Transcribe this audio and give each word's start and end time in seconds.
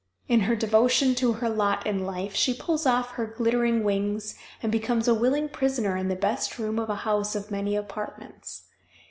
In 0.27 0.39
her 0.39 0.55
devotion 0.55 1.13
to 1.13 1.33
her 1.33 1.47
lot 1.47 1.85
in 1.85 2.07
life 2.07 2.33
she 2.33 2.55
pulls 2.55 2.87
off 2.87 3.11
her 3.11 3.27
glittering 3.27 3.83
wings 3.83 4.33
and 4.63 4.71
becomes 4.71 5.07
a 5.07 5.13
willing 5.13 5.47
prisoner 5.47 5.95
in 5.95 6.07
the 6.07 6.15
best 6.15 6.57
room 6.57 6.79
of 6.79 6.89
a 6.89 6.95
house 7.05 7.35
of 7.35 7.51
many 7.51 7.75
apartments. 7.75 8.63